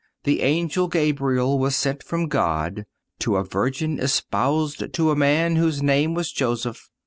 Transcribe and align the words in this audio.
"The 0.23 0.41
Angel 0.41 0.87
Gabriel 0.87 1.59
was 1.59 1.75
sent 1.75 2.01
from 2.01 2.27
God... 2.27 2.87
to 3.19 3.35
a 3.35 3.43
Virgin 3.43 3.99
espoused 3.99 4.91
to 4.93 5.11
a 5.11 5.15
man 5.15 5.57
whose 5.57 5.83
name 5.83 6.15
was 6.15 6.31
Joseph 6.31 6.89